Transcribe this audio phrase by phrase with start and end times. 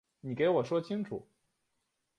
[0.21, 1.27] 你给我说清楚